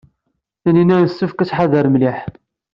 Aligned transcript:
Taninna 0.61 0.95
yessefk 0.99 1.39
ad 1.39 1.47
tḥader 1.49 1.85
mliḥ. 1.89 2.19